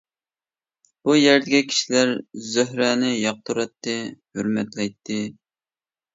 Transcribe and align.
بۇ 1.09 1.17
يەردىكى 1.17 1.59
كىشىلەر 1.73 2.13
زۆھرەنى 2.47 3.13
ياقتۇراتتى، 3.13 3.95
ھۆرمەتلەيتتى. 4.43 5.21